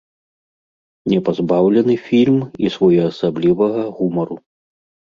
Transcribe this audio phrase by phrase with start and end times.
[1.13, 4.35] Не пазбаўлены фільм і своеасаблівага гумару.